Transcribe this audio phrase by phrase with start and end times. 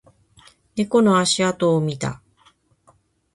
[0.77, 2.23] 猫の足跡を見た